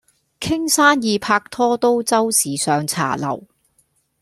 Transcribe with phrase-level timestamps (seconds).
[0.39, 3.43] 傾生意拍拖都周時上茶樓